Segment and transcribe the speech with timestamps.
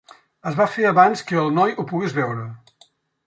[0.51, 2.49] Es va fer abans que el noi ho pogués veure.